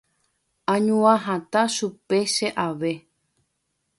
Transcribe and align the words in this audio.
añañua 0.73 1.13
hatã 1.25 1.63
chupe 1.75 2.19
che 2.33 2.47
ave. 2.67 2.93